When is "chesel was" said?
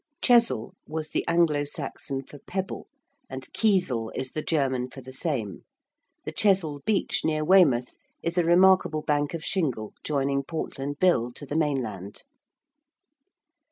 0.23-1.11